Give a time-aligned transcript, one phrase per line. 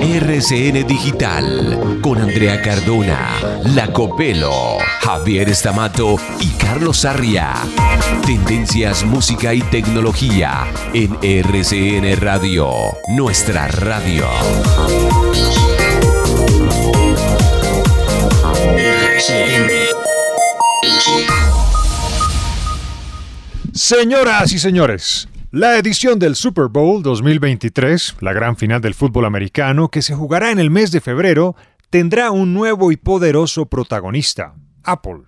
[0.00, 3.36] RCN Digital con Andrea Cardona,
[3.74, 7.54] La Copelo, Javier Estamato y Carlos Sarria.
[8.24, 12.70] Tendencias, música y tecnología en RCN Radio,
[13.08, 14.28] nuestra radio.
[23.72, 29.88] Señoras y señores, la edición del Super Bowl 2023, la gran final del fútbol americano
[29.88, 31.54] que se jugará en el mes de febrero,
[31.90, 35.20] tendrá un nuevo y poderoso protagonista, Apple.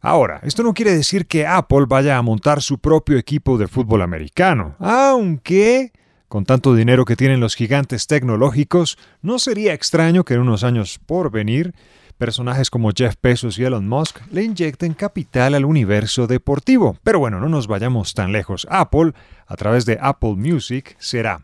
[0.00, 4.00] Ahora, esto no quiere decir que Apple vaya a montar su propio equipo de fútbol
[4.00, 5.92] americano, aunque,
[6.28, 10.98] con tanto dinero que tienen los gigantes tecnológicos, no sería extraño que en unos años
[11.04, 11.74] por venir
[12.18, 16.98] personajes como Jeff Bezos y Elon Musk le inyecten capital al universo deportivo.
[17.02, 18.66] Pero bueno, no nos vayamos tan lejos.
[18.68, 19.12] Apple,
[19.46, 21.40] a través de Apple Music, será,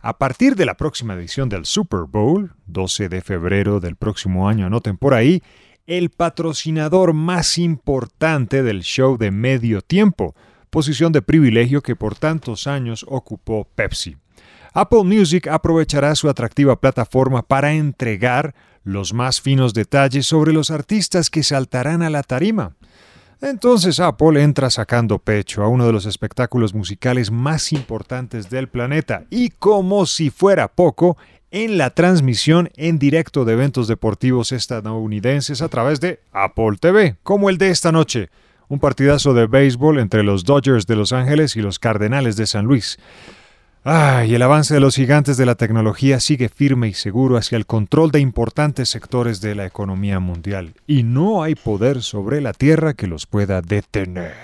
[0.00, 4.66] a partir de la próxima edición del Super Bowl, 12 de febrero del próximo año,
[4.66, 5.42] anoten por ahí,
[5.86, 10.36] el patrocinador más importante del show de medio tiempo,
[10.70, 14.16] posición de privilegio que por tantos años ocupó Pepsi.
[14.74, 21.30] Apple Music aprovechará su atractiva plataforma para entregar los más finos detalles sobre los artistas
[21.30, 22.76] que saltarán a la tarima.
[23.40, 29.24] Entonces Apple entra sacando pecho a uno de los espectáculos musicales más importantes del planeta
[29.30, 31.16] y como si fuera poco,
[31.50, 37.48] en la transmisión en directo de eventos deportivos estadounidenses a través de Apple TV, como
[37.48, 38.28] el de esta noche,
[38.68, 42.66] un partidazo de béisbol entre los Dodgers de Los Ángeles y los Cardenales de San
[42.66, 42.98] Luis.
[43.84, 47.56] Ah, y el avance de los gigantes de la tecnología sigue firme y seguro hacia
[47.56, 52.52] el control de importantes sectores de la economía mundial, y no hay poder sobre la
[52.52, 54.34] Tierra que los pueda detener.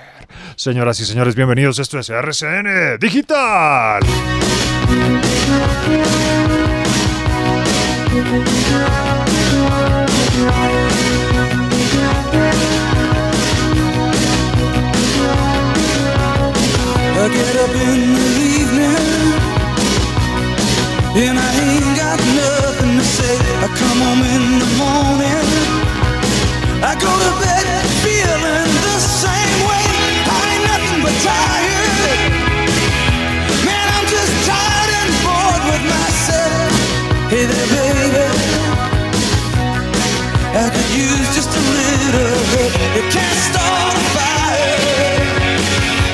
[0.57, 4.03] Señoras y señores, bienvenidos, esto es RCN Digital.
[21.17, 23.39] And I ain't got nothing to say.
[23.63, 25.47] I come home in the morning.
[26.83, 29.87] I go to bed feeling the same way.
[30.27, 32.19] I ain't nothing but tired.
[33.63, 36.75] Man, I'm just tired and bored with myself.
[37.31, 38.27] Hey there, baby.
[40.51, 42.75] I could use just a little help.
[42.99, 45.23] You can't start a fire.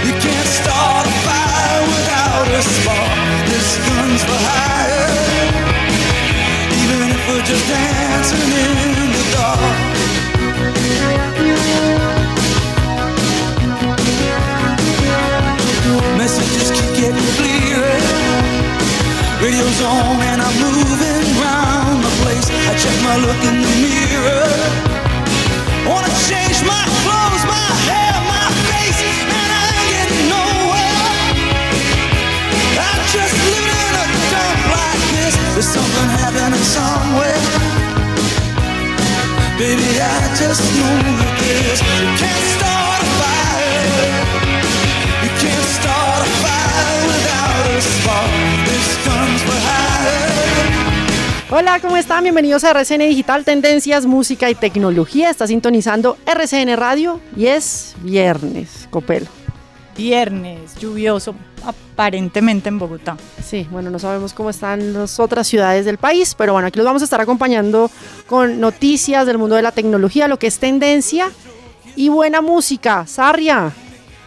[0.04, 3.16] You can't start a fire without a spark.
[3.48, 4.69] This gun's for hire.
[8.32, 9.60] In the dark.
[16.16, 17.98] Messages keep getting clearer.
[19.42, 21.26] Radio's on and I'm moving
[22.02, 22.46] the place.
[22.50, 24.46] I check my look in the mirror.
[25.88, 31.02] Wanna change my clothes, my hair, my face, and I ain't getting nowhere.
[32.78, 33.34] I just
[33.96, 35.34] a dump like this.
[35.54, 37.69] There's something happening somewhere.
[51.50, 52.22] Hola, ¿cómo están?
[52.22, 55.28] Bienvenidos a RCN Digital, Tendencias, Música y Tecnología.
[55.28, 59.26] Está sintonizando RCN Radio y es viernes, Copelo.
[59.94, 61.34] Viernes, lluvioso,
[61.64, 63.16] aparentemente en Bogotá.
[63.42, 66.86] Sí, bueno, no sabemos cómo están las otras ciudades del país, pero bueno, aquí los
[66.86, 67.90] vamos a estar acompañando
[68.26, 71.30] con noticias del mundo de la tecnología, lo que es tendencia
[71.96, 73.06] y buena música.
[73.06, 73.72] Sarria.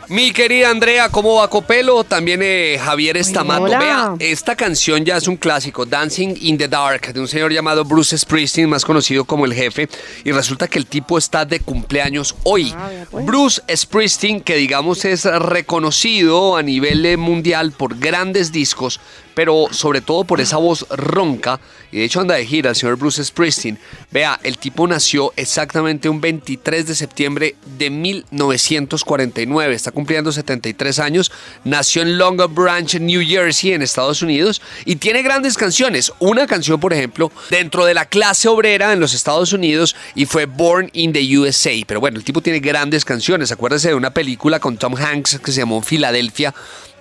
[0.09, 2.03] Mi querida Andrea, ¿cómo va Copelo?
[2.03, 3.63] También eh, Javier Estamato.
[3.63, 3.79] hola.
[3.79, 7.85] Vea, esta canción ya es un clásico, Dancing in the Dark, de un señor llamado
[7.85, 9.87] Bruce Springsteen, más conocido como el jefe.
[10.23, 12.73] Y resulta que el tipo está de cumpleaños hoy.
[13.11, 18.99] Bruce Springsteen, que digamos es reconocido a nivel eh, mundial por grandes discos,
[19.35, 21.59] pero sobre todo por esa voz ronca.
[21.91, 23.79] Y de hecho anda de gira el señor Bruce Springsteen.
[24.11, 29.73] Vea, el tipo nació exactamente un 23 de septiembre de 1949.
[29.73, 31.31] Está cumpliendo 73 años.
[31.63, 34.61] Nació en Long Branch, New Jersey, en Estados Unidos.
[34.85, 36.11] Y tiene grandes canciones.
[36.19, 40.45] Una canción, por ejemplo, dentro de la clase obrera en los Estados Unidos y fue
[40.45, 41.71] Born in the USA.
[41.87, 43.51] Pero bueno, el tipo tiene grandes canciones.
[43.51, 46.53] Acuérdese de una película con Tom Hanks que se llamó Filadelfia.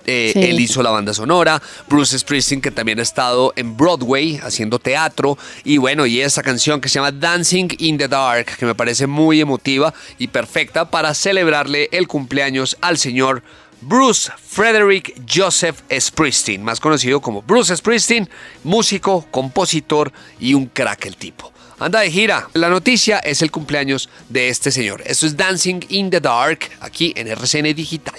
[0.05, 0.39] Eh, Sí.
[0.41, 5.37] Él hizo la banda sonora, Bruce Springsteen que también ha estado en Broadway haciendo teatro
[5.63, 9.07] y bueno, y esa canción que se llama Dancing in the Dark que me parece
[9.07, 13.43] muy emotiva y perfecta para celebrarle el cumpleaños al señor
[13.81, 18.29] Bruce Frederick Joseph Springsteen, más conocido como Bruce Springsteen,
[18.63, 21.51] músico, compositor y un crack el tipo.
[21.79, 22.47] Anda de gira.
[22.53, 25.03] La noticia es el cumpleaños de este señor.
[25.05, 28.15] Esto es Dancing in the Dark aquí en RCN Digital.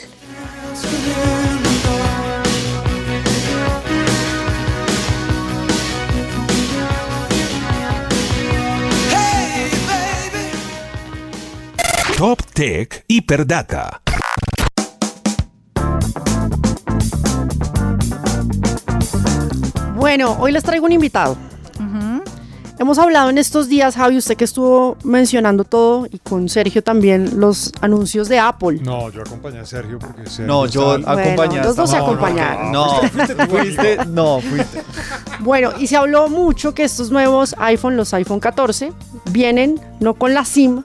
[12.16, 14.00] Top Tech Hiperdata.
[19.96, 21.36] Bueno, hoy les traigo un invitado.
[22.76, 27.38] Hemos hablado en estos días, Javi, usted que estuvo mencionando todo y con Sergio también
[27.38, 28.80] los anuncios de Apple.
[28.82, 32.02] No, yo acompañé a Sergio porque Sergio No, yo estaba- acompañé los dos se No,
[32.02, 32.72] no, acompañaron.
[32.72, 34.82] No, fuiste, no, fuiste.
[35.38, 38.92] Bueno, y se habló mucho que estos nuevos iPhone, los iPhone 14,
[39.30, 40.82] vienen no con la SIM,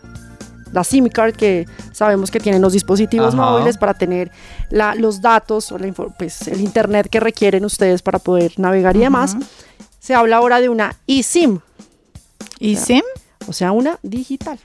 [0.72, 3.44] la SIM card que sabemos que tienen los dispositivos Ajá.
[3.52, 4.32] móviles para tener
[4.70, 9.00] la- los datos o la pues, el internet que requieren ustedes para poder navegar y
[9.00, 9.36] demás.
[10.00, 11.60] Se habla ahora de una eSIM.
[12.60, 13.04] ¿eSIM?
[13.48, 14.60] O sea, una digital.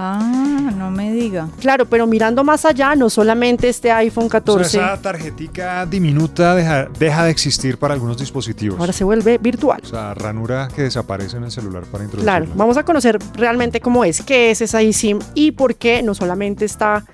[0.00, 1.48] Ah, no me diga.
[1.60, 6.54] Claro, pero mirando más allá, no solamente este iPhone O sea, 14, esa tarjetica diminuta
[6.54, 8.78] deja, deja de existir para algunos dispositivos.
[8.78, 9.80] ahora se vuelve virtual.
[9.82, 12.38] O sea, ranura que desaparece en el celular para introducirla.
[12.38, 16.14] Claro, vamos a conocer realmente cómo es, qué es esa eSIM y por qué no
[16.14, 17.04] solamente está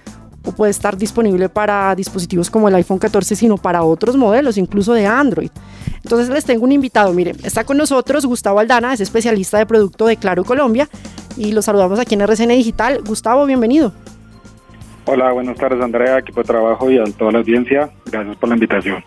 [0.45, 4.93] o puede estar disponible para dispositivos como el iPhone 14, sino para otros modelos, incluso
[4.93, 5.51] de Android.
[6.03, 10.07] Entonces les tengo un invitado, miren, está con nosotros Gustavo Aldana, es especialista de producto
[10.07, 10.89] de Claro Colombia
[11.37, 13.01] y lo saludamos aquí en RCN Digital.
[13.05, 13.93] Gustavo, bienvenido.
[15.07, 17.91] Hola, buenas tardes Andrea, equipo de trabajo y a toda la audiencia.
[18.07, 19.03] Gracias por la invitación.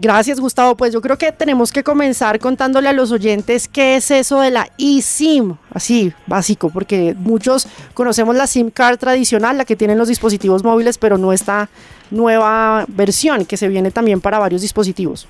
[0.00, 0.76] Gracias, Gustavo.
[0.76, 4.52] Pues yo creo que tenemos que comenzar contándole a los oyentes qué es eso de
[4.52, 10.06] la eSIM, así, básico, porque muchos conocemos la SIM card tradicional, la que tienen los
[10.06, 11.68] dispositivos móviles, pero no esta
[12.12, 15.26] nueva versión que se viene también para varios dispositivos.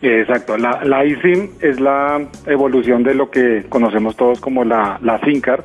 [0.00, 5.20] Exacto, la, la eSIM es la evolución de lo que conocemos todos como la, la
[5.20, 5.64] SIM card.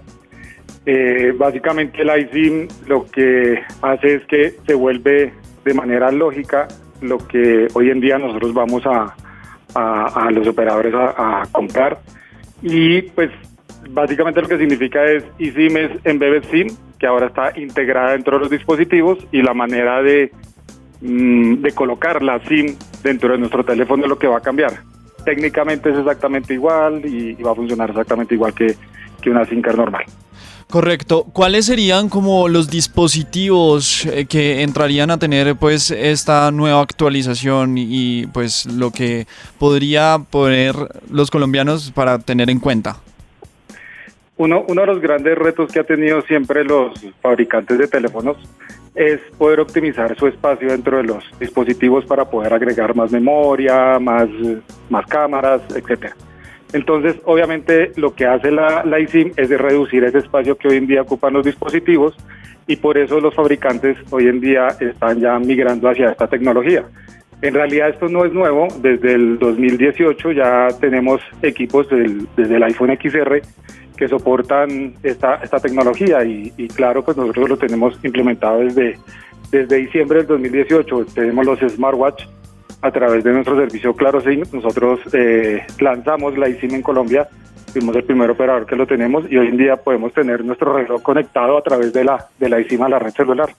[0.85, 5.33] Eh, básicamente la eSIM lo que hace es que se vuelve
[5.65, 6.67] de manera lógica
[7.01, 9.13] lo que hoy en día nosotros vamos a,
[9.75, 11.99] a- los operadores a, comprar.
[12.61, 13.29] Y pues
[13.91, 16.67] básicamente lo que significa es eSIM es Embedded SIM,
[16.99, 20.31] que ahora está integrada dentro de los dispositivos y la manera de
[21.01, 24.73] mm, de colocar la SIM dentro de nuestro teléfono es lo que va a cambiar.
[25.23, 28.75] Técnicamente es exactamente igual y, y va a funcionar exactamente igual que,
[29.21, 30.03] que una SIM card normal.
[30.69, 31.25] Correcto.
[31.31, 38.27] ¿Cuáles serían como los dispositivos eh, que entrarían a tener pues esta nueva actualización y
[38.27, 39.27] pues lo que
[39.59, 40.75] podría poner
[41.09, 42.97] los colombianos para tener en cuenta?
[44.35, 48.35] Uno, uno de los grandes retos que ha tenido siempre los fabricantes de teléfonos
[48.93, 54.27] es poder optimizar su espacio dentro de los dispositivos para poder agregar más memoria, más,
[54.89, 56.15] más cámaras, etcétera.
[56.73, 60.77] Entonces, obviamente, lo que hace la, la eSIM es de reducir ese espacio que hoy
[60.77, 62.15] en día ocupan los dispositivos
[62.67, 66.83] y por eso los fabricantes hoy en día están ya migrando hacia esta tecnología.
[67.41, 71.87] En realidad esto no es nuevo, desde el 2018 ya tenemos equipos
[72.35, 73.41] desde el iPhone XR
[73.95, 78.97] que soportan esta, esta tecnología y, y claro, pues nosotros lo tenemos implementado desde,
[79.51, 81.05] desde diciembre del 2018.
[81.13, 82.23] Tenemos los smartwatch
[82.87, 84.43] a través de nuestro servicio Claro SIM.
[84.51, 87.27] Nosotros eh, lanzamos la eSIM en Colombia,
[87.71, 91.01] fuimos el primer operador que lo tenemos y hoy en día podemos tener nuestro reloj
[91.01, 93.49] conectado a través de la, de la eSIM a la red celular.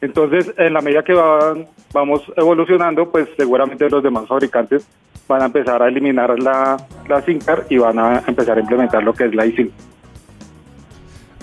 [0.00, 4.86] Entonces, en la medida que van- vamos evolucionando, pues seguramente los demás fabricantes
[5.26, 6.76] van a empezar a eliminar la,
[7.08, 9.70] la SIM card y van a empezar a implementar lo que es la eSIM.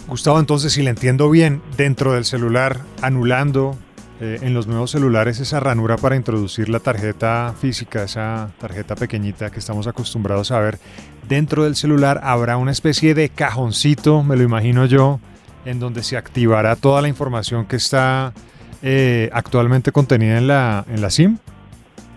[0.08, 3.76] Gustavo, entonces, si le entiendo bien, dentro del celular, anulando
[4.22, 9.52] eh, en los nuevos celulares esa ranura para introducir la tarjeta física, esa tarjeta pequeñita
[9.52, 10.78] que estamos acostumbrados a ver.
[11.28, 15.20] Dentro del celular habrá una especie de cajoncito, me lo imagino yo,
[15.66, 18.34] en donde se activará toda la información que está
[18.82, 21.38] eh, actualmente contenida en la, en la SIM.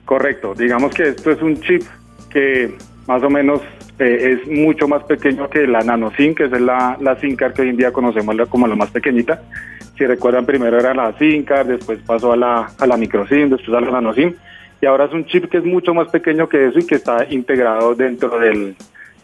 [0.04, 1.82] Correcto, digamos que esto es un chip
[2.30, 2.76] que
[3.06, 3.60] más o menos
[3.98, 7.54] eh, es mucho más pequeño que la nano SIM, que es la, la SIM card
[7.54, 9.42] que hoy en día conocemos como la más pequeñita.
[9.98, 13.50] Si recuerdan, primero era la SIM card, después pasó a la, a la micro SIM,
[13.50, 14.32] después a la nano SIM,
[14.80, 17.26] y ahora es un chip que es mucho más pequeño que eso y que está
[17.28, 18.76] integrado dentro del,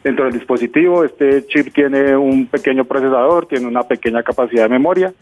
[0.03, 1.05] dentro del dispositivo.
[1.05, 5.13] Este chip tiene un pequeño procesador, tiene una pequeña capacidad de memoria,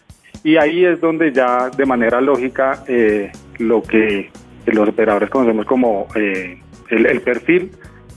[0.42, 4.30] y ahí es donde ya de manera lógica eh, lo que
[4.64, 7.72] los operadores conocemos como eh, el perfil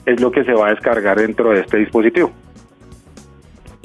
[0.05, 2.31] es lo que se va a descargar dentro de este dispositivo.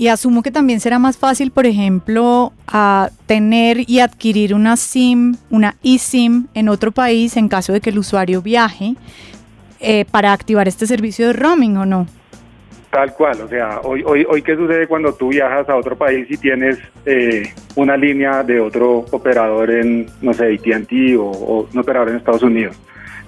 [0.01, 5.37] Y asumo que también será más fácil, por ejemplo, a tener y adquirir una SIM,
[5.51, 8.95] una eSIM en otro país en caso de que el usuario viaje
[9.79, 12.07] eh, para activar este servicio de roaming o no.
[12.91, 16.27] Tal cual, o sea, hoy, hoy, hoy qué sucede cuando tú viajas a otro país
[16.31, 21.79] y tienes eh, una línea de otro operador en, no sé, AT&T o, o un
[21.79, 22.75] operador en Estados Unidos.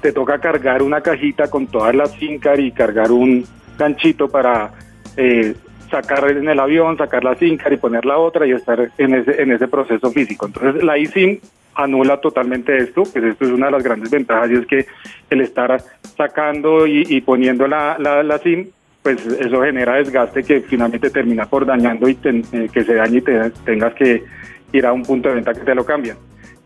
[0.00, 3.45] Te toca cargar una cajita con todas las SIM y cargar un
[3.76, 4.73] ganchito para
[5.19, 5.55] eh,
[5.92, 9.40] sacar en el avión, sacar la SIM y poner la otra y estar en ese,
[9.40, 10.46] en ese proceso físico.
[10.46, 11.38] Entonces la eSIM
[11.75, 14.87] anula totalmente esto, pues esto es una de las grandes ventajas y es que
[15.30, 15.80] el estar
[16.16, 18.68] sacando y, y poniendo la, la, la SIM
[19.02, 23.18] pues eso genera desgaste que finalmente termina por dañando y ten, eh, que se dañe
[23.18, 24.22] y te, tengas que
[24.72, 26.16] ir a un punto de venta que te lo cambian.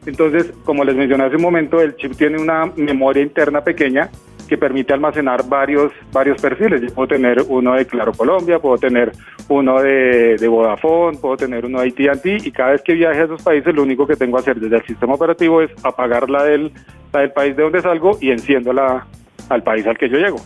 [0.04, 4.10] Entonces, como les mencioné hace un momento, el chip tiene una memoria interna pequeña
[4.46, 6.80] que permite almacenar varios, varios perfiles.
[6.80, 9.12] Yo puedo tener uno de Claro Colombia, puedo tener
[9.48, 13.42] uno de, Vodafone, puedo tener uno de AT&T y cada vez que viaje a esos
[13.42, 16.72] países lo único que tengo que hacer desde el sistema operativo es apagar la del,
[17.12, 19.06] del país de donde salgo y enciendo la
[19.48, 20.38] al país al que yo llego.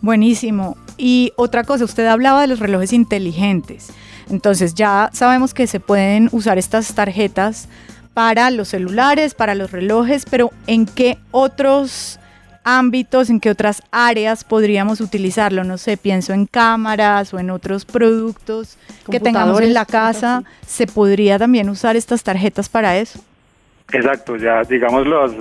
[0.00, 0.76] Buenísimo.
[0.98, 3.92] Y otra cosa, usted hablaba de los relojes inteligentes.
[4.30, 7.68] Entonces ya sabemos que se pueden usar estas tarjetas
[8.14, 12.18] para los celulares, para los relojes, pero ¿en qué otros
[12.66, 15.64] ámbitos, en qué otras áreas podríamos utilizarlo?
[15.64, 18.76] No sé, pienso en cámaras o en otros productos
[19.10, 20.42] que tengamos en la casa.
[20.66, 23.20] ¿Se podría también usar estas tarjetas para eso?
[23.92, 25.32] Exacto, ya digamos los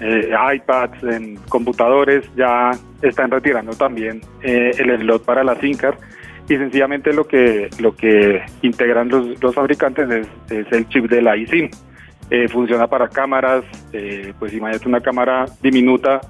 [0.00, 5.96] eh, iPads, en computadores, ya están retirando también eh, el slot para la SIM card
[6.48, 11.22] y sencillamente lo que lo que integran los, los fabricantes es, es, el chip de
[11.22, 11.70] la eSIM.
[12.30, 16.20] Eh, funciona para cámaras, eh, pues imagínate una cámara diminuta,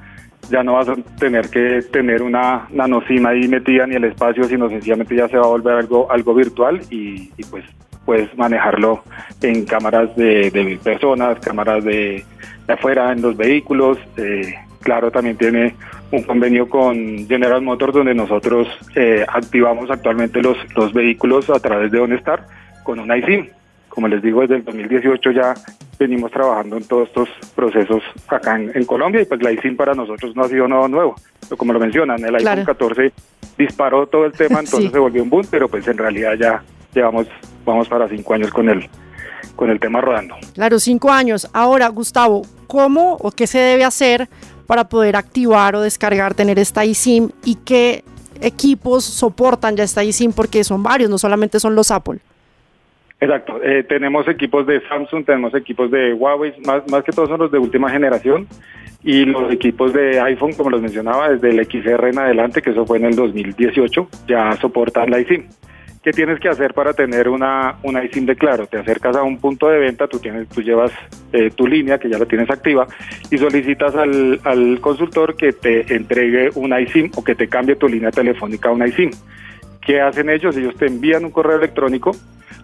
[0.50, 4.44] ya no vas a tener que tener una nano SIM ahí metida ni el espacio,
[4.44, 7.64] sino sencillamente ya se va a volver algo algo virtual y, y pues
[8.04, 9.02] puedes manejarlo
[9.42, 12.24] en cámaras de, de personas, cámaras de,
[12.66, 13.98] de, afuera, en los vehículos.
[14.16, 15.74] Eh, claro, también tiene
[16.10, 18.66] un convenio con General Motors donde nosotros
[18.96, 22.46] eh, activamos actualmente los, los vehículos a través de OnStar
[22.82, 23.48] con una iSIM.
[23.88, 25.54] Como les digo, desde el 2018 ya
[26.00, 29.94] venimos trabajando en todos estos procesos acá en, en Colombia y pues la iSIM para
[29.94, 31.14] nosotros no ha sido nada nuevo.
[31.42, 32.60] Pero como lo mencionan, el Claro.
[32.62, 33.12] iPhone 14
[33.58, 34.90] disparó todo el tema, entonces Sí.
[34.90, 36.62] se volvió un boom, pero pues en realidad ya
[36.94, 37.26] llevamos,
[37.66, 38.88] vamos para cinco años con el,
[39.56, 40.36] con el tema rodando.
[40.54, 41.48] Claro, cinco años.
[41.52, 44.28] Ahora, Gustavo, ¿cómo o qué se debe hacer
[44.66, 48.04] para poder activar o descargar, tener esta eSIM y qué
[48.40, 50.32] equipos soportan ya esta eSIM?
[50.32, 52.20] Porque son varios, no solamente son los Apple.
[53.20, 57.40] Exacto, eh, tenemos equipos de Samsung, tenemos equipos de Huawei, más, más que todos son
[57.40, 58.48] los de última generación,
[59.02, 62.86] y los equipos de iPhone, como los mencionaba, desde el XR en adelante, que eso
[62.86, 65.46] fue en el 2018, ya soportan la eSIM.
[66.02, 68.66] ¿Qué tienes que hacer para tener una, una de Claro?
[68.66, 70.90] Te acercas a un punto de venta, tú, tienes, tú llevas
[71.34, 72.86] eh, tu línea, que ya la tienes activa,
[73.30, 77.86] y solicitas al, al consultor que te entregue una eSIM o que te cambie tu
[77.86, 79.10] línea telefónica a una eSIM.
[79.82, 80.56] ¿Qué hacen ellos?
[80.56, 82.12] Ellos te envían un correo electrónico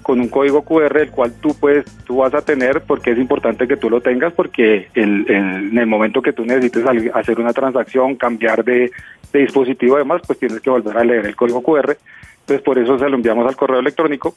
[0.06, 3.66] con un código QR el cual tú puedes tú vas a tener porque es importante
[3.66, 8.14] que tú lo tengas porque el, en el momento que tú necesites hacer una transacción
[8.14, 8.92] cambiar de,
[9.32, 11.96] dispositivo además pues tienes que volver a leer el código QR
[12.38, 14.36] entonces por eso se lo enviamos al correo electrónico.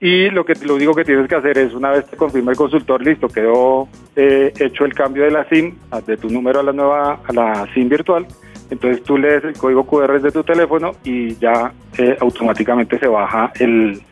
[0.00, 2.56] Y lo que lo único que tienes que hacer es una vez te confirma el
[2.56, 5.74] consultor listo quedó eh, hecho el cambio de la SIM
[6.06, 8.26] de tu número a la nueva a la SIM virtual
[8.70, 13.52] entonces tú lees el código QR de tu teléfono y ya eh, automáticamente se baja
[13.60, 14.02] el,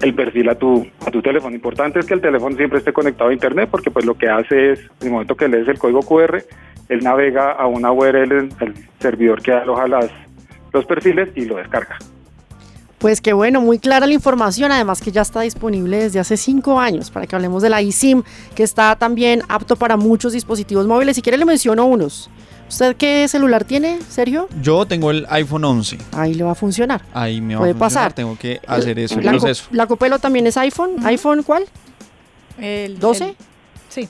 [0.00, 1.54] el perfil a tu, a tu teléfono.
[1.54, 4.72] Importante es que el teléfono siempre esté conectado a internet porque pues lo que hace
[4.72, 6.42] es, en el momento que lees el código QR,
[6.88, 10.10] él navega a una URL, el servidor que aloja las,
[10.72, 11.98] los perfiles y lo descarga.
[12.98, 16.80] Pues qué bueno, muy clara la información, además que ya está disponible desde hace cinco
[16.80, 18.24] años para que hablemos de la eSIM,
[18.56, 21.14] que está también apto para muchos dispositivos móviles.
[21.14, 22.28] Si quiere le menciono unos.
[22.68, 24.48] ¿Usted qué celular tiene, Sergio?
[24.60, 25.98] Yo tengo el iPhone 11.
[26.12, 27.02] Ahí le va a funcionar.
[27.14, 27.94] Ahí me va Puede a funcionar.
[28.08, 28.12] pasar.
[28.12, 29.64] Tengo que hacer eso, el la, co- proceso.
[29.72, 30.96] la Copelo también es iPhone.
[31.04, 31.64] ¿iPhone cuál?
[32.58, 33.28] El, ¿12?
[33.28, 33.36] el-
[33.88, 34.08] sí.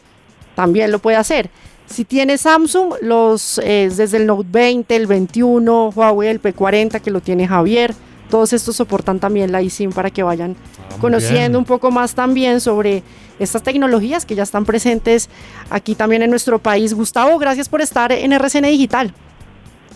[0.56, 1.50] También lo puede hacer.
[1.86, 7.10] Si tiene Samsung, los eh, desde el Note 20, el 21, Huawei, el P40 que
[7.10, 7.94] lo tiene Javier,
[8.28, 10.56] todos estos soportan también la eSIM para que vayan
[11.00, 11.56] conociendo bien.
[11.56, 13.02] un poco más también sobre
[13.38, 15.30] estas tecnologías que ya están presentes
[15.70, 16.94] aquí también en nuestro país.
[16.94, 19.12] Gustavo, gracias por estar en RCN Digital.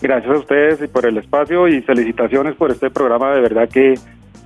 [0.01, 3.33] Gracias a ustedes y por el espacio y felicitaciones por este programa.
[3.33, 3.95] De verdad que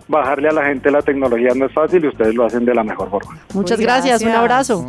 [0.07, 2.83] bajarle a la gente la tecnología no es fácil y ustedes lo hacen de la
[2.83, 3.37] mejor forma.
[3.53, 4.85] Muchas Uy, gracias, un abrazo.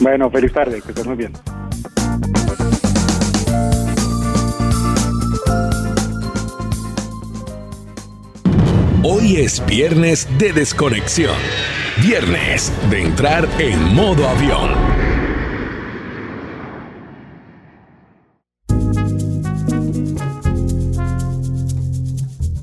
[0.00, 1.32] Bueno, feliz tarde, que estén muy bien.
[9.06, 11.36] Hoy es viernes de desconexión.
[12.00, 14.70] Viernes de entrar en modo avión.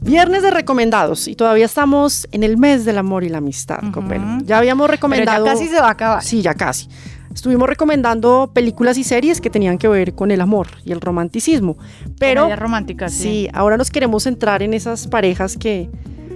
[0.02, 4.40] Viernes de recomendados y todavía estamos en el mes del amor y la amistad, Copelo.
[4.44, 5.46] Ya habíamos recomendado.
[5.46, 6.24] casi se va a acabar.
[6.24, 6.90] Sí, ya casi.
[7.32, 11.78] Estuvimos recomendando películas y series que tenían que ver con el amor y el romanticismo.
[12.18, 13.22] Pero Comedias románticas, sí.
[13.22, 15.88] sí, ahora nos queremos centrar en esas parejas que,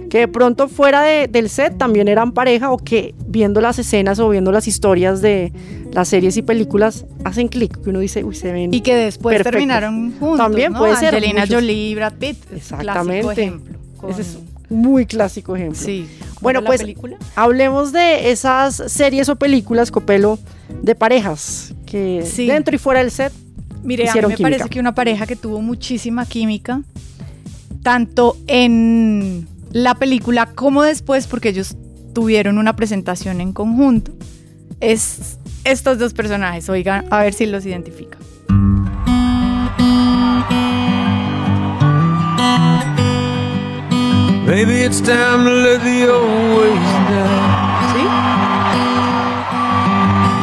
[0.08, 4.18] que de pronto fuera de- del set también eran pareja o que viendo las escenas
[4.18, 5.52] o viendo las historias de
[5.92, 9.34] las series y películas hacen clic, que uno dice, uy, se ven Y que después
[9.36, 9.52] perfectos".
[9.58, 10.38] terminaron juntos.
[10.38, 10.78] También ¿no?
[10.78, 11.14] puede ser.
[11.14, 12.36] Angelina Jolie Brad Pitt.
[12.54, 13.22] Exactamente.
[13.22, 13.78] Clásico ejemplo.
[13.96, 15.80] con- Ese es un muy clásico ejemplo.
[15.80, 16.06] Sí.
[16.40, 17.16] Bueno, ¿Cómo pues película?
[17.34, 20.38] hablemos de esas series o películas, Copelo,
[20.82, 22.46] de parejas que Sí.
[22.46, 23.32] dentro y fuera del set
[23.82, 24.42] Mire, a mí me química.
[24.42, 26.82] parece que una pareja que tuvo muchísima química,
[27.82, 31.76] tanto en la película como después, porque ellos
[32.14, 34.12] tuvieron una presentación en conjunto,
[34.80, 36.68] es estos dos personajes.
[36.68, 38.20] Oigan, a ver si los identifican.
[44.46, 47.26] Maybe it's time to let the old ways die.
[47.92, 48.02] ¿Sí?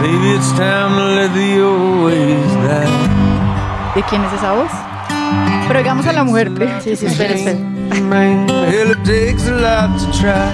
[0.02, 3.96] Maybe it's time to let the old ways die.
[3.96, 4.93] ¿De quién es esa voz?
[5.68, 6.52] Pero digamos a la mujer.
[6.84, 7.58] Sí, sí, espera, espera.
[8.02, 10.54] Man, hell, it takes a lot to try.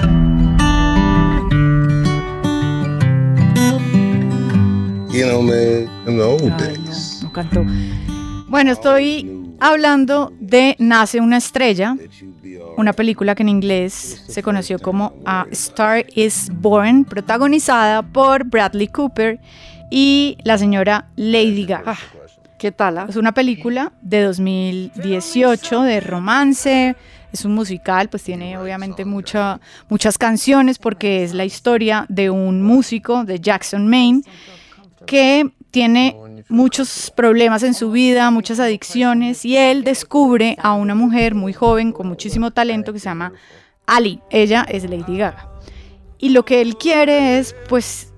[5.12, 7.20] You know, man, in the old days.
[7.22, 7.64] No cantó.
[8.48, 11.96] Bueno, estoy hablando de Nace una estrella,
[12.76, 18.88] una película que en inglés se conoció como A Star is Born, protagonizada por Bradley
[18.88, 19.40] Cooper
[19.90, 21.98] y la señora Lady Gaga.
[22.60, 22.98] ¿Qué tal?
[22.98, 23.06] ah?
[23.08, 26.94] Es una película de 2018 de romance,
[27.32, 32.60] es un musical, pues tiene obviamente mucha, muchas canciones porque es la historia de un
[32.60, 34.20] músico de Jackson, Maine,
[35.06, 36.14] que tiene
[36.50, 41.92] muchos problemas en su vida, muchas adicciones, y él descubre a una mujer muy joven
[41.92, 43.32] con muchísimo talento que se llama
[43.86, 44.20] Ali.
[44.28, 45.48] Ella es Lady Gaga.
[46.18, 48.09] Y lo que él quiere es, pues,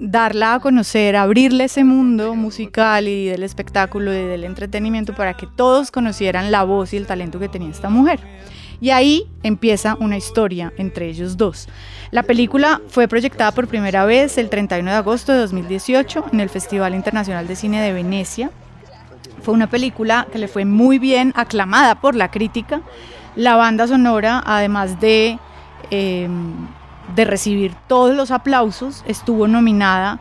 [0.00, 5.46] darla a conocer, abrirle ese mundo musical y del espectáculo y del entretenimiento para que
[5.46, 8.20] todos conocieran la voz y el talento que tenía esta mujer.
[8.80, 11.68] Y ahí empieza una historia entre ellos dos.
[12.12, 16.48] La película fue proyectada por primera vez el 31 de agosto de 2018 en el
[16.48, 18.50] Festival Internacional de Cine de Venecia.
[19.42, 22.82] Fue una película que le fue muy bien aclamada por la crítica.
[23.34, 25.38] La banda sonora, además de,
[25.90, 26.28] eh,
[27.14, 30.20] de recibir todos los aplausos, estuvo nominada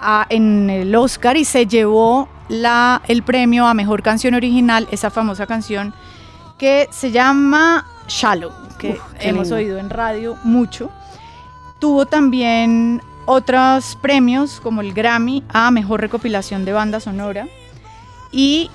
[0.00, 5.10] a- en el Oscar y se llevó la, el premio a Mejor Canción Original, esa
[5.10, 5.94] famosa canción
[6.58, 9.56] que se llama Shallow, que Uf, hemos lindo.
[9.56, 10.90] oído en radio mucho.
[11.78, 17.46] Tuvo también otros premios como el Grammy a Mejor Recopilación de Banda Sonora
[18.30, 18.70] y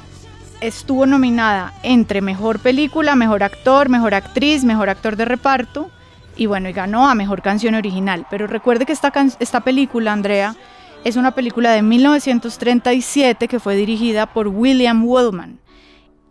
[0.61, 5.89] estuvo nominada entre Mejor Película, Mejor Actor, Mejor Actriz, Mejor Actor de Reparto
[6.35, 8.25] y bueno, y ganó a Mejor Canción Original.
[8.29, 10.55] Pero recuerde que esta, can- esta película, Andrea,
[11.03, 15.59] es una película de 1937 que fue dirigida por William Wellman.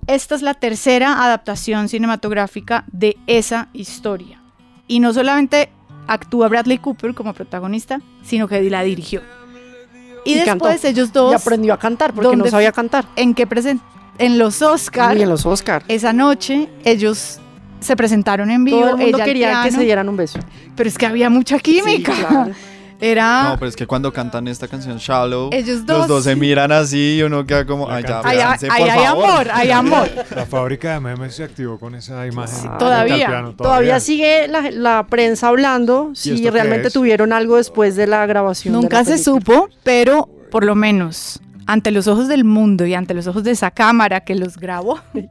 [0.06, 4.40] Esta es la tercera adaptación cinematográfica de esa historia.
[4.86, 5.70] Y no solamente
[6.06, 9.20] actúa Bradley Cooper como protagonista, sino que la dirigió.
[10.24, 10.66] Y, Y cantó.
[10.66, 11.32] después ellos dos...
[11.32, 13.06] Y aprendió a cantar porque no ¿dónde sabía cantar.
[13.16, 13.82] ¿En qué present
[14.18, 15.18] En los Oscars.
[15.18, 15.84] Y en los Oscar.
[15.88, 17.38] Esa noche ellos
[17.80, 18.80] se presentaron en vivo.
[18.80, 20.38] Todo el mundo ella quería que se dieran un beso.
[20.76, 22.14] Pero es que había mucha química.
[22.14, 22.52] Sí, claro.
[23.00, 23.50] Era...
[23.50, 26.72] No, pero es que cuando cantan esta canción Shallow, Ellos los dos, dos se miran
[26.72, 29.24] así y uno queda como, ay, ya, véanse, hay, por hay favor".
[29.24, 30.10] amor, hay amor.
[30.34, 32.76] La fábrica de memes se activó con esa imagen.
[32.76, 38.26] Todavía, piano, todavía sigue la, la prensa hablando si realmente tuvieron algo después de la
[38.26, 38.74] grabación.
[38.74, 42.94] de Nunca la se supo, pero por lo menos ante los ojos del mundo y
[42.94, 44.98] ante los ojos de esa cámara que los grabó,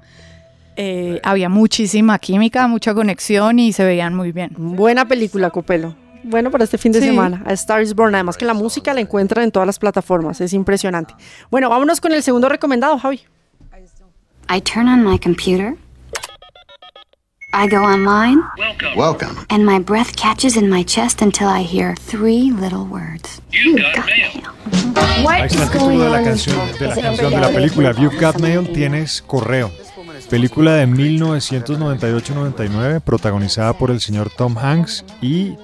[0.77, 4.51] eh, había muchísima química, mucha conexión y se veían muy bien.
[4.57, 5.95] Buena película, Copelo.
[6.23, 7.07] Bueno, para este fin de Sí.
[7.07, 8.13] semana, A Star is Born.
[8.15, 11.13] Además que la música la encuentran en todas las plataformas, es impresionante.
[11.49, 13.21] Bueno, vámonos con el segundo recomendado, Javi.
[14.49, 15.75] I turn on my computer.
[17.53, 18.41] I go online.
[18.95, 19.35] Welcome.
[19.49, 23.41] And my breath catches in my chest until I hear three little words.
[23.51, 25.27] You got mail.
[25.27, 28.39] Ahí está el título de la canción de la, canción de la película You've Got
[28.41, 29.71] Mail, tienes correo.
[30.29, 35.55] Película de 1998-99, protagonizada por el señor Tom Hanks y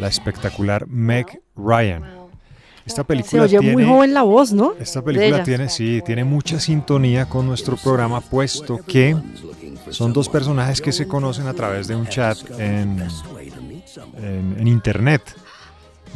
[0.00, 2.04] la espectacular Meg Ryan.
[2.86, 4.72] Esta Se película oye tiene, muy joven la voz, ¿no?
[4.80, 9.14] esta película tiene, sí, tiene mucha sintonía con nuestro programa, puesto que
[9.90, 13.02] son dos personajes que se conocen a través de un chat en,
[14.22, 15.20] en- en internet.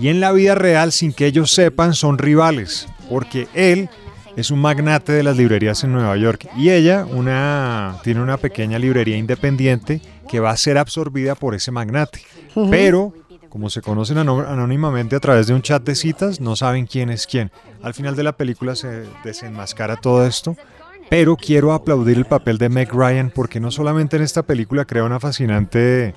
[0.00, 3.90] Y en la vida real, sin que ellos sepan, son rivales, porque él
[4.36, 8.78] es un magnate de las librerías en Nueva York y ella una, tiene una pequeña
[8.78, 12.22] librería independiente que va a ser absorbida por ese magnate.
[12.70, 13.12] Pero,
[13.48, 17.10] como se conocen anó- anónimamente a través de un chat de citas, no saben quién
[17.10, 17.50] es quién.
[17.82, 20.56] Al final de la película se desenmascara todo esto.
[21.10, 25.04] Pero quiero aplaudir el papel de Meg Ryan porque no solamente en esta película crea
[25.04, 26.14] una fascinante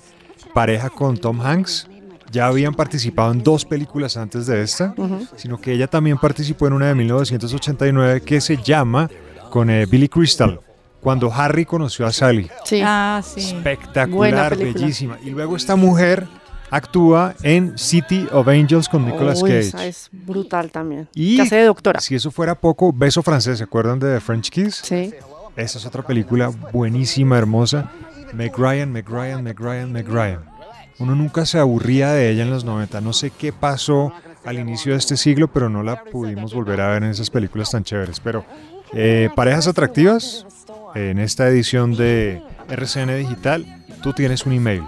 [0.53, 1.89] pareja con Tom Hanks,
[2.31, 4.93] ya habían participado en dos películas antes de esta,
[5.35, 9.09] sino que ella también participó en una de 1989 que se llama
[9.49, 10.59] con eh, Billy Crystal,
[11.01, 12.49] cuando Harry conoció a Sally.
[12.65, 12.81] Sí.
[12.83, 13.41] Ah, sí.
[13.41, 15.17] Buena Espectacular, bellísima.
[15.23, 16.27] Y luego esta mujer
[16.69, 19.59] actúa en City of Angels con Nicolas Uy, Cage.
[19.67, 21.07] esa es brutal también.
[21.13, 22.01] Y que hace de doctora.
[22.01, 24.81] si eso fuera poco, Beso Francés, ¿se acuerdan de French Kiss?
[24.83, 25.13] Sí.
[25.55, 27.91] Esa es otra película buenísima, hermosa.
[28.33, 29.43] Meg Ryan, Meg Ryan,
[30.99, 33.01] Uno nunca se aburría de ella en los 90.
[33.01, 34.13] No sé qué pasó
[34.45, 37.71] al inicio de este siglo, pero no la pudimos volver a ver en esas películas
[37.71, 38.19] tan chéveres.
[38.19, 38.45] Pero
[38.93, 40.45] eh, parejas atractivas,
[40.93, 44.83] en esta edición de RCN Digital, tú tienes un email.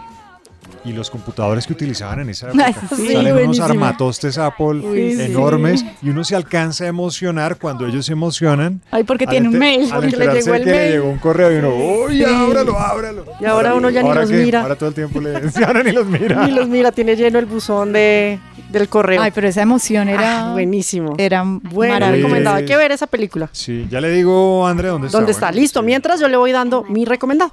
[0.85, 3.65] Y los computadores que utilizaban en esa época Sí, salen unos buenísimo.
[3.65, 5.21] armatostes Apple Uy, sí.
[5.23, 8.81] enormes y uno se alcanza a emocionar cuando ellos se emocionan.
[8.91, 10.91] Ay, porque tiene un mail, Al porque le llegó el que le mail.
[10.93, 11.69] llegó un correo y uno,
[12.05, 12.23] ¡Uy, Sí.
[12.23, 13.25] ábralo, ábralo!
[13.41, 14.37] Y ahora uno ya ni ¿Ahora los qué?
[14.37, 14.61] mira.
[14.61, 16.45] Ahora todo el tiempo le mencionan y los mira.
[16.45, 18.39] Ni los mira, tiene lleno el buzón de,
[18.71, 19.21] del correo.
[19.21, 21.15] Ay, pero esa emoción era Ah, buenísimo.
[21.17, 22.15] Era Bueno, maravillosa.
[22.27, 22.55] recomendado.
[22.57, 23.49] Hay que ver esa película.
[23.51, 25.17] Sí, ya le digo, André, ¿dónde está?
[25.17, 25.47] ¿Dónde está?
[25.47, 25.83] Bueno, Listo.
[25.83, 27.51] Mientras yo le voy dando mi recomendado.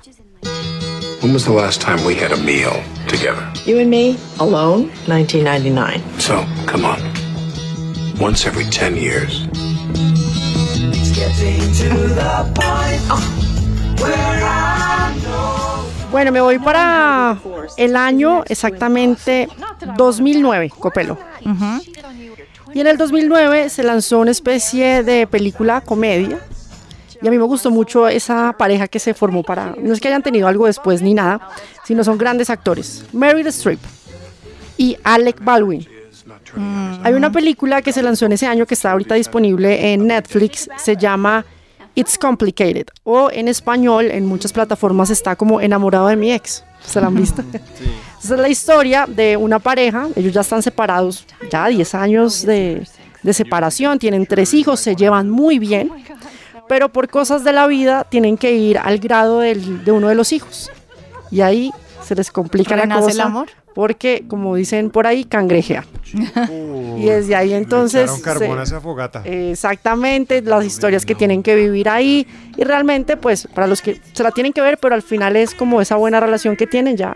[1.24, 3.50] When was the last time we had a meal together?
[3.64, 6.02] You and me, alone, 1999.
[6.20, 7.00] So, come on.
[8.20, 9.48] Once every 10 years.
[16.10, 17.38] Bueno, me voy para
[17.78, 19.48] el año exactamente
[19.96, 21.16] 2009, Copelo.
[22.74, 26.38] Y en el 2009 se lanzó una especie de película comedia.
[27.24, 29.74] Y a mí me gustó mucho esa pareja que se formó para...
[29.78, 31.48] No es que hayan tenido algo después ni nada,
[31.82, 33.06] sino son grandes actores.
[33.14, 33.80] Meryl Streep
[34.76, 35.88] y Alec Baldwin.
[37.02, 40.68] Hay una película que se lanzó en ese año que está ahorita disponible en Netflix,
[40.76, 41.46] se llama
[41.94, 46.62] It's Complicated, o en español en muchas plataformas está como Enamorado de mi ex.
[46.84, 47.42] ¿Se la han visto?
[48.22, 52.86] Esa es la historia de una pareja, ellos ya están separados, ya 10 años de,
[53.22, 55.90] de separación, tienen tres hijos, se llevan muy bien,
[56.68, 60.14] pero por cosas de la vida tienen que ir al grado del- de uno de
[60.14, 60.70] los hijos.
[61.30, 61.70] Y ahí
[62.02, 63.12] se les complica la ¿Renace cosa.
[63.14, 63.48] el amor?
[63.74, 65.84] Porque, como dicen por ahí, cangrejea.
[66.96, 68.08] y desde ahí entonces...
[68.22, 69.22] carbón se- a esa fogata.
[69.24, 74.22] Exactamente, las historias que tienen que vivir ahí y realmente pues para los que se
[74.22, 77.14] la tienen que ver, pero al final es como esa buena relación que tienen ya.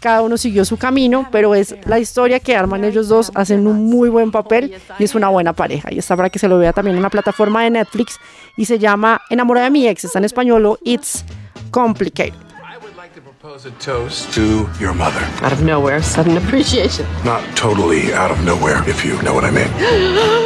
[0.00, 3.86] Cada uno siguió su camino, pero es la historia que arman ellos dos, hacen un
[3.86, 5.92] muy buen papel y es una buena pareja.
[5.92, 8.18] Y está para que se lo vea también en una plataforma de Netflix
[8.56, 11.24] y se llama Enamorada de mi ex, está en español o It's
[11.70, 12.34] Complicated.
[13.40, 15.22] Propose a toast to your mother.
[15.42, 17.06] Out of nowhere, sudden appreciation.
[17.24, 19.68] Not totally out of nowhere, if you know what I mean.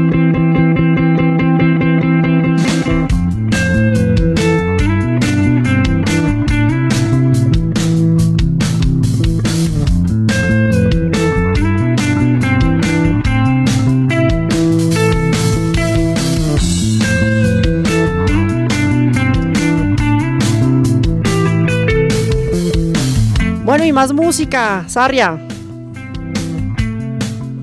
[23.91, 25.37] Y más música, Sarria.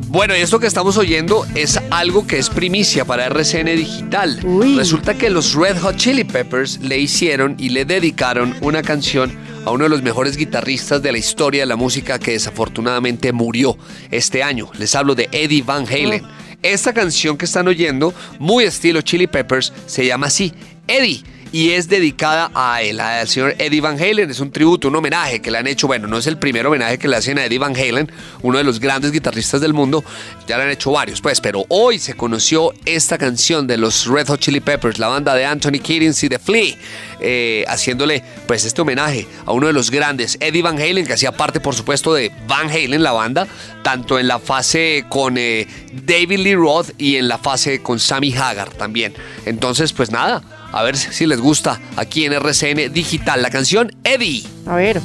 [0.09, 4.41] Bueno, y esto que estamos oyendo es algo que es primicia para RCN Digital.
[4.77, 9.33] Resulta que los Red Hot Chili Peppers le hicieron y le dedicaron una canción
[9.65, 13.77] a uno de los mejores guitarristas de la historia de la música que desafortunadamente murió
[14.11, 14.71] este año.
[14.79, 16.23] Les hablo de Eddie Van Halen.
[16.63, 20.53] Esta canción que están oyendo, muy estilo Chili Peppers, se llama así,
[20.87, 24.31] Eddie y es dedicada a él, al señor Eddie Van Halen.
[24.31, 25.87] Es un tributo, un homenaje que le han hecho.
[25.87, 28.11] Bueno, no es el primer homenaje que le hacen a Eddie Van Halen,
[28.43, 30.05] uno de los grandes guitarristas del mundo.
[30.47, 34.29] Ya le han hecho varios, pues, pero hoy se conoció esta canción de los Red
[34.29, 36.75] Hot Chili Peppers, la banda de Anthony Kiddings y The Flea,
[37.21, 41.33] eh, haciéndole, pues, este homenaje a uno de los grandes, Eddie Van Halen, que hacía
[41.33, 43.47] parte, por supuesto, de Van Halen, la banda,
[43.83, 45.67] tanto en la fase con eh,
[46.05, 49.15] David Lee Roth y en la fase con Sammy Hagar también.
[49.47, 54.45] Entonces, pues nada a ver si les gusta aquí en RCN Digital la canción Eddie.
[54.67, 55.01] A ver.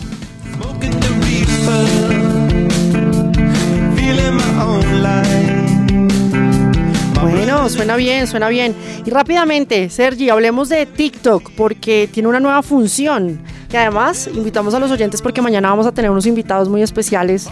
[7.22, 8.76] Bueno, suena bien, suena bien.
[9.06, 13.42] Y rápidamente, Sergi, hablemos de TikTok porque tiene una nueva función.
[13.70, 17.50] Que además invitamos a los oyentes porque mañana vamos a tener unos invitados muy especiales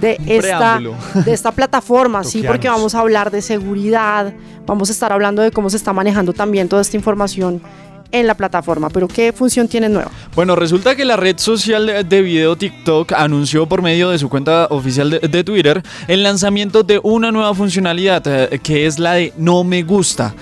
[0.00, 0.80] de esta,
[1.24, 4.32] de esta plataforma, sí, porque vamos a hablar de seguridad,
[4.66, 7.60] vamos a estar hablando de cómo se está manejando también toda esta información
[8.14, 8.88] en la plataforma.
[8.90, 10.10] Pero ¿qué función tiene nueva?
[10.34, 14.68] Bueno, resulta que la red social de video TikTok anunció por medio de su cuenta
[14.70, 19.64] oficial de, Twitter el lanzamiento de una nueva funcionalidad eh, que es la de no
[19.64, 20.34] me gusta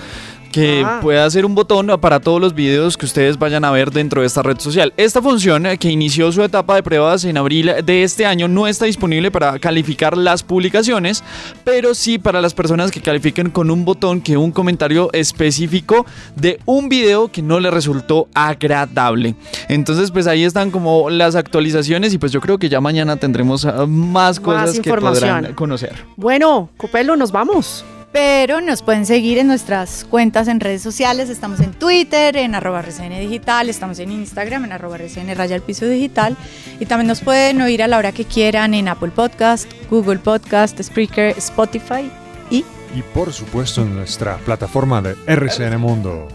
[0.53, 0.99] que ah.
[1.01, 4.27] pueda ser un botón para todos los videos que ustedes vayan a ver dentro de
[4.27, 4.93] esta red social.
[4.97, 8.67] Esta función, eh, que inició su etapa de pruebas en abril de este año, no
[8.67, 11.23] está disponible para calificar las publicaciones,
[11.63, 16.59] pero sí para las personas que califiquen con un botón que un comentario específico de
[16.65, 19.35] un video que no le resultó agradable.
[19.69, 23.65] Entonces, pues ahí están como las actualizaciones y pues yo creo que ya mañana tendremos
[23.65, 26.05] ah, más cosas que podrán conocer.
[26.15, 27.83] Bueno, Copelo, nos vamos
[28.13, 31.29] pero nos pueden seguir en nuestras cuentas en redes sociales.
[31.29, 35.63] Estamos en Twitter, en arroba RCN Digital, estamos en Instagram, en arroba RCN Raya al
[35.63, 36.37] Piso Digital.
[36.79, 40.79] Y también nos pueden oír a la hora que quieran en Apple Podcast, Google Podcast,
[40.81, 42.09] Spreaker, Spotify
[42.49, 42.63] y...
[42.95, 46.27] Y por supuesto en nuestra plataforma de RCN Mundo.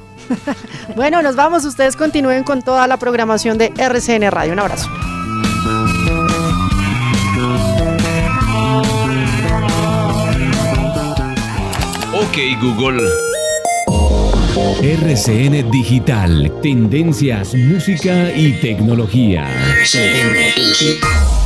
[0.97, 1.65] bueno, nos vamos.
[1.65, 4.53] Ustedes continúen con toda la programación de RCN Radio.
[4.53, 4.91] Un abrazo.
[12.21, 13.09] Ok Google.
[14.83, 19.49] RCN Digital, tendencias, música y tecnología.
[19.83, 21.38] RCN Digital.